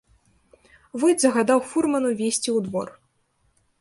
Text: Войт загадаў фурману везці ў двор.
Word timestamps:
Войт 1.03 1.17
загадаў 1.25 1.59
фурману 1.73 2.09
везці 2.23 2.47
ў 2.57 2.59
двор. 2.69 2.87